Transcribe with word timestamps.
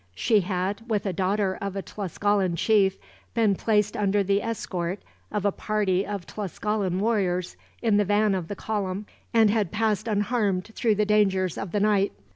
She 0.15 0.39
had, 0.39 0.81
with 0.89 1.05
a 1.05 1.13
daughter 1.13 1.59
of 1.61 1.75
a 1.75 1.83
Tlascalan 1.83 2.55
chief, 2.55 2.97
been 3.35 3.53
placed 3.53 3.95
under 3.95 4.23
the 4.23 4.41
escort 4.41 4.97
of 5.31 5.45
a 5.45 5.51
party 5.51 6.07
of 6.07 6.25
Tlascalan 6.25 6.97
warriors, 6.99 7.55
in 7.83 7.97
the 7.97 8.05
van 8.05 8.33
of 8.33 8.47
the 8.47 8.55
column, 8.55 9.05
and 9.31 9.51
had 9.51 9.71
passed 9.71 10.07
unharmed 10.07 10.71
through 10.73 10.95
the 10.95 11.05
dangers 11.05 11.55
of 11.55 11.71
the 11.71 11.79
night. 11.79 12.13